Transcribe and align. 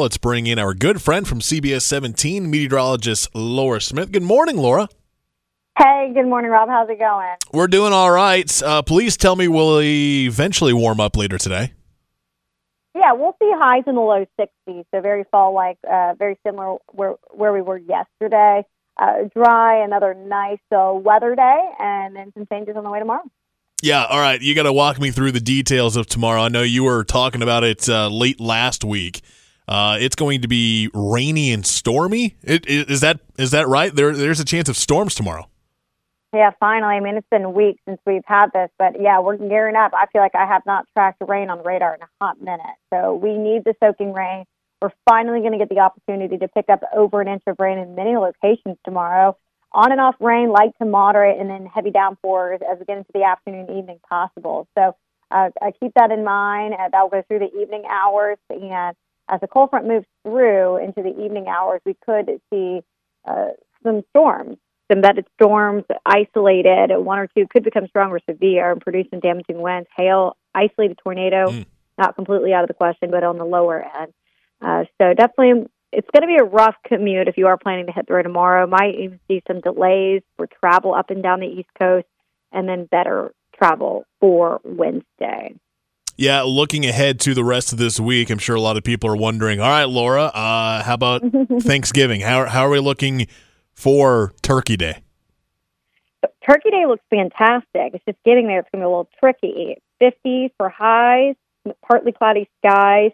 Let's 0.00 0.16
bring 0.16 0.46
in 0.46 0.60
our 0.60 0.74
good 0.74 1.02
friend 1.02 1.26
from 1.26 1.40
CBS 1.40 1.82
17, 1.82 2.48
meteorologist 2.48 3.34
Laura 3.34 3.80
Smith. 3.80 4.12
Good 4.12 4.22
morning, 4.22 4.56
Laura. 4.56 4.88
Hey, 5.76 6.12
good 6.14 6.28
morning, 6.28 6.52
Rob. 6.52 6.68
How's 6.68 6.88
it 6.88 7.00
going? 7.00 7.34
We're 7.52 7.66
doing 7.66 7.92
all 7.92 8.12
right. 8.12 8.62
Uh, 8.62 8.80
please 8.82 9.16
tell 9.16 9.34
me, 9.34 9.48
will 9.48 9.78
we 9.78 10.28
eventually 10.28 10.72
warm 10.72 11.00
up 11.00 11.16
later 11.16 11.36
today? 11.36 11.72
Yeah, 12.94 13.14
we'll 13.14 13.34
see 13.42 13.50
highs 13.52 13.82
in 13.88 13.96
the 13.96 14.00
low 14.00 14.24
60s, 14.40 14.84
so 14.94 15.00
very 15.00 15.24
fall-like, 15.32 15.78
uh, 15.90 16.14
very 16.16 16.38
similar 16.46 16.76
where 16.92 17.16
where 17.32 17.52
we 17.52 17.60
were 17.60 17.78
yesterday. 17.78 18.64
Uh, 18.96 19.24
dry, 19.34 19.82
another 19.82 20.14
nice 20.14 20.60
uh, 20.70 20.92
weather 20.94 21.34
day, 21.34 21.70
and 21.80 22.14
then 22.14 22.32
some 22.34 22.46
changes 22.46 22.76
on 22.76 22.84
the 22.84 22.90
way 22.90 23.00
tomorrow. 23.00 23.24
Yeah, 23.82 24.04
all 24.04 24.20
right. 24.20 24.40
You 24.40 24.54
got 24.54 24.62
to 24.62 24.72
walk 24.72 25.00
me 25.00 25.10
through 25.10 25.32
the 25.32 25.40
details 25.40 25.96
of 25.96 26.06
tomorrow. 26.06 26.42
I 26.42 26.48
know 26.50 26.62
you 26.62 26.84
were 26.84 27.02
talking 27.02 27.42
about 27.42 27.64
it 27.64 27.88
uh, 27.88 28.06
late 28.06 28.38
last 28.38 28.84
week. 28.84 29.22
Uh, 29.68 29.98
it's 30.00 30.16
going 30.16 30.40
to 30.40 30.48
be 30.48 30.90
rainy 30.94 31.52
and 31.52 31.66
stormy. 31.66 32.36
It, 32.42 32.64
it, 32.66 32.90
is 32.90 33.02
that 33.02 33.20
is 33.36 33.50
that 33.50 33.68
right? 33.68 33.94
There, 33.94 34.16
there's 34.16 34.40
a 34.40 34.44
chance 34.44 34.70
of 34.70 34.76
storms 34.76 35.14
tomorrow. 35.14 35.48
Yeah, 36.34 36.50
finally. 36.58 36.94
I 36.94 37.00
mean, 37.00 37.16
it's 37.16 37.28
been 37.30 37.52
weeks 37.52 37.80
since 37.86 38.00
we've 38.06 38.24
had 38.26 38.50
this, 38.52 38.70
but 38.78 39.00
yeah, 39.00 39.20
we're 39.20 39.36
gearing 39.36 39.76
up. 39.76 39.92
I 39.94 40.06
feel 40.06 40.22
like 40.22 40.34
I 40.34 40.46
have 40.46 40.62
not 40.66 40.86
tracked 40.94 41.22
rain 41.26 41.50
on 41.50 41.58
the 41.58 41.64
radar 41.64 41.94
in 41.94 42.02
a 42.02 42.08
hot 42.20 42.40
minute. 42.40 42.76
So 42.92 43.14
we 43.14 43.36
need 43.36 43.64
the 43.64 43.74
soaking 43.80 44.12
rain. 44.12 44.44
We're 44.80 44.92
finally 45.08 45.40
going 45.40 45.52
to 45.52 45.58
get 45.58 45.68
the 45.68 45.80
opportunity 45.80 46.38
to 46.38 46.48
pick 46.48 46.68
up 46.68 46.82
over 46.94 47.20
an 47.20 47.28
inch 47.28 47.42
of 47.46 47.56
rain 47.58 47.78
in 47.78 47.94
many 47.94 48.16
locations 48.16 48.76
tomorrow. 48.84 49.36
On 49.72 49.92
and 49.92 50.00
off 50.00 50.16
rain, 50.20 50.50
light 50.50 50.72
to 50.80 50.86
moderate, 50.86 51.38
and 51.38 51.50
then 51.50 51.66
heavy 51.66 51.90
downpours 51.90 52.60
as 52.70 52.78
we 52.78 52.86
get 52.86 52.98
into 52.98 53.10
the 53.12 53.24
afternoon, 53.24 53.66
and 53.68 53.78
evening 53.78 54.00
possible. 54.08 54.66
So 54.76 54.96
uh, 55.30 55.50
keep 55.80 55.92
that 55.94 56.10
in 56.10 56.24
mind. 56.24 56.74
Uh, 56.74 56.88
that 56.90 57.02
will 57.02 57.10
go 57.10 57.22
through 57.28 57.40
the 57.40 57.60
evening 57.60 57.84
hours, 57.90 58.38
and 58.48 58.94
as 59.28 59.40
the 59.40 59.46
cold 59.46 59.70
front 59.70 59.86
moves 59.86 60.06
through 60.22 60.78
into 60.78 61.02
the 61.02 61.22
evening 61.22 61.46
hours, 61.48 61.80
we 61.84 61.96
could 62.04 62.40
see 62.50 62.80
uh, 63.26 63.48
some 63.82 64.02
storms, 64.10 64.56
some 64.90 64.98
embedded 64.98 65.26
storms, 65.40 65.84
isolated. 66.06 66.90
One 66.96 67.18
or 67.18 67.28
two 67.28 67.46
could 67.50 67.64
become 67.64 67.86
strong 67.88 68.10
or 68.10 68.20
severe 68.28 68.72
and 68.72 68.80
produce 68.80 69.06
some 69.10 69.20
damaging 69.20 69.60
winds, 69.60 69.88
hail, 69.96 70.36
isolated 70.54 70.98
tornado. 71.02 71.50
Mm. 71.50 71.66
Not 71.98 72.14
completely 72.14 72.52
out 72.52 72.62
of 72.62 72.68
the 72.68 72.74
question, 72.74 73.10
but 73.10 73.24
on 73.24 73.38
the 73.38 73.44
lower 73.44 73.84
end. 74.00 74.12
Uh, 74.60 74.84
so 74.98 75.14
definitely, 75.14 75.68
it's 75.92 76.08
going 76.12 76.22
to 76.22 76.26
be 76.28 76.36
a 76.40 76.44
rough 76.44 76.76
commute 76.86 77.28
if 77.28 77.36
you 77.36 77.46
are 77.48 77.58
planning 77.58 77.86
to 77.86 77.92
hit 77.92 78.06
the 78.06 78.14
road 78.14 78.22
tomorrow. 78.22 78.66
Might 78.66 78.94
even 78.94 79.20
see 79.26 79.42
some 79.48 79.60
delays 79.60 80.22
for 80.36 80.46
travel 80.46 80.94
up 80.94 81.10
and 81.10 81.22
down 81.22 81.40
the 81.40 81.46
East 81.46 81.70
Coast, 81.78 82.06
and 82.52 82.68
then 82.68 82.86
better 82.86 83.32
travel 83.56 84.04
for 84.20 84.60
Wednesday. 84.64 85.54
Yeah, 86.20 86.42
looking 86.42 86.84
ahead 86.84 87.20
to 87.20 87.32
the 87.32 87.44
rest 87.44 87.72
of 87.72 87.78
this 87.78 88.00
week, 88.00 88.28
I'm 88.28 88.38
sure 88.38 88.56
a 88.56 88.60
lot 88.60 88.76
of 88.76 88.82
people 88.82 89.08
are 89.08 89.16
wondering. 89.16 89.60
All 89.60 89.68
right, 89.68 89.84
Laura, 89.84 90.24
uh, 90.24 90.82
how 90.82 90.94
about 90.94 91.22
Thanksgiving? 91.60 92.20
How 92.20 92.44
how 92.46 92.66
are 92.66 92.70
we 92.70 92.80
looking 92.80 93.28
for 93.72 94.34
Turkey 94.42 94.76
Day? 94.76 95.04
Turkey 96.44 96.70
Day 96.70 96.86
looks 96.88 97.04
fantastic. 97.08 97.94
It's 97.94 98.04
just 98.04 98.18
getting 98.24 98.48
there. 98.48 98.58
It's 98.58 98.68
going 98.72 98.80
to 98.80 98.86
be 98.86 98.86
a 98.86 98.88
little 98.88 99.08
tricky. 99.20 99.76
50 100.00 100.54
for 100.56 100.68
highs, 100.68 101.36
partly 101.86 102.10
cloudy 102.10 102.50
skies, 102.58 103.12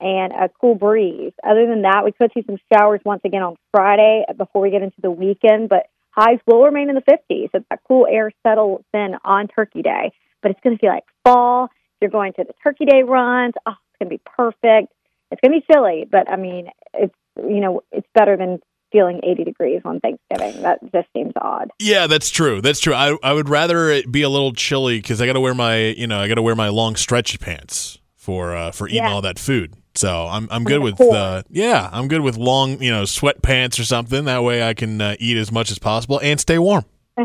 and 0.00 0.32
a 0.32 0.48
cool 0.58 0.76
breeze. 0.76 1.32
Other 1.44 1.66
than 1.66 1.82
that, 1.82 2.06
we 2.06 2.12
could 2.12 2.30
see 2.32 2.42
some 2.46 2.56
showers 2.72 3.02
once 3.04 3.20
again 3.26 3.42
on 3.42 3.56
Friday 3.70 4.24
before 4.34 4.62
we 4.62 4.70
get 4.70 4.80
into 4.80 5.02
the 5.02 5.10
weekend, 5.10 5.68
but 5.68 5.90
highs 6.10 6.38
will 6.46 6.62
remain 6.62 6.88
in 6.88 6.94
the 6.94 7.02
50s. 7.02 7.52
So 7.52 7.62
that 7.68 7.80
cool 7.86 8.06
air 8.10 8.32
settles 8.46 8.82
in 8.94 9.16
on 9.22 9.48
Turkey 9.48 9.82
Day, 9.82 10.12
but 10.40 10.52
it's 10.52 10.60
going 10.60 10.74
to 10.74 10.80
feel 10.80 10.90
like 10.90 11.04
fall 11.22 11.68
you're 12.06 12.10
going 12.10 12.32
to 12.34 12.44
the 12.44 12.54
Turkey 12.62 12.84
Day 12.84 13.02
runs. 13.02 13.54
Oh, 13.66 13.72
it's 13.72 13.98
going 13.98 14.10
to 14.10 14.16
be 14.16 14.22
perfect. 14.24 14.92
It's 15.32 15.40
going 15.40 15.52
to 15.52 15.60
be 15.60 15.66
chilly, 15.72 16.06
but 16.10 16.30
I 16.30 16.36
mean, 16.36 16.68
it's 16.94 17.14
you 17.36 17.60
know, 17.60 17.82
it's 17.90 18.06
better 18.14 18.36
than 18.36 18.60
feeling 18.92 19.20
80 19.24 19.44
degrees 19.44 19.82
on 19.84 19.98
Thanksgiving. 20.00 20.62
That 20.62 20.80
just 20.92 21.08
seems 21.12 21.32
odd. 21.40 21.70
Yeah, 21.80 22.06
that's 22.06 22.30
true. 22.30 22.62
That's 22.62 22.78
true. 22.78 22.94
I 22.94 23.16
I 23.22 23.32
would 23.32 23.48
rather 23.48 23.90
it 23.90 24.10
be 24.10 24.22
a 24.22 24.28
little 24.28 24.52
chilly 24.52 24.98
because 24.98 25.20
I 25.20 25.26
got 25.26 25.32
to 25.32 25.40
wear 25.40 25.54
my 25.54 25.78
you 25.78 26.06
know 26.06 26.20
I 26.20 26.28
got 26.28 26.36
to 26.36 26.42
wear 26.42 26.54
my 26.54 26.68
long 26.68 26.94
stretchy 26.94 27.38
pants 27.38 27.98
for 28.14 28.54
uh, 28.54 28.70
for 28.70 28.86
eating 28.86 29.02
yeah. 29.02 29.10
all 29.10 29.22
that 29.22 29.38
food. 29.38 29.74
So 29.96 30.26
I'm 30.28 30.46
I'm 30.52 30.62
good 30.62 30.80
with 30.80 31.00
uh, 31.00 31.42
yeah 31.50 31.90
I'm 31.92 32.06
good 32.06 32.20
with 32.20 32.36
long 32.36 32.80
you 32.80 32.92
know 32.92 33.02
sweatpants 33.02 33.80
or 33.80 33.84
something. 33.84 34.26
That 34.26 34.44
way 34.44 34.62
I 34.62 34.74
can 34.74 35.00
uh, 35.00 35.16
eat 35.18 35.36
as 35.36 35.50
much 35.50 35.72
as 35.72 35.80
possible 35.80 36.20
and 36.22 36.38
stay 36.38 36.58
warm. 36.58 36.84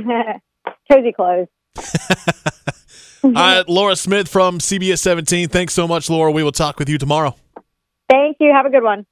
Cozy 0.91 1.13
clothes. 1.13 1.47
uh, 3.35 3.63
Laura 3.67 3.95
Smith 3.95 4.27
from 4.27 4.59
CBS 4.59 4.99
17. 4.99 5.49
Thanks 5.49 5.73
so 5.73 5.87
much, 5.87 6.09
Laura. 6.09 6.31
We 6.31 6.43
will 6.43 6.51
talk 6.51 6.79
with 6.79 6.89
you 6.89 6.97
tomorrow. 6.97 7.35
Thank 8.09 8.37
you. 8.39 8.51
Have 8.53 8.65
a 8.65 8.69
good 8.69 8.83
one. 8.83 9.05